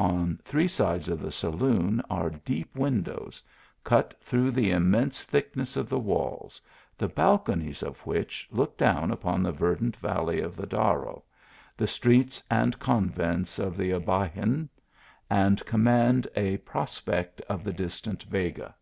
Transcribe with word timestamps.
On 0.00 0.36
three 0.42 0.66
sides 0.66 1.08
of 1.08 1.20
the 1.22 1.30
saloon, 1.30 2.02
are 2.10 2.28
deep 2.30 2.74
windows, 2.74 3.40
cut 3.84 4.16
through 4.20 4.50
the 4.50 4.72
immense 4.72 5.22
thickness 5.22 5.76
of 5.76 5.88
the 5.88 5.96
walls, 6.00 6.60
the 6.98 7.06
balconies 7.06 7.80
of 7.84 8.04
which, 8.04 8.48
looking 8.50 8.76
clown 8.78 9.12
upon 9.12 9.44
the 9.44 9.52
verdant 9.52 9.96
vallty 10.02 10.42
^f 10.42 10.54
the 10.56 10.66
Darro, 10.66 11.22
the 11.76 11.86
streets 11.86 12.42
and 12.50 12.80
convents 12.80 13.60
of 13.60 13.76
the 13.76 13.92
Aibaycin, 13.92 14.68
and 15.30 15.64
command 15.66 16.26
a 16.34 16.56
prospect 16.56 17.40
of 17.42 17.62
the 17.62 17.72
distant 17.72 18.24
Vega. 18.24 18.74